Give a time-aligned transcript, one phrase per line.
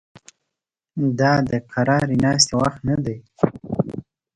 [1.19, 3.17] دا د قرارې ناستې وخت نه دی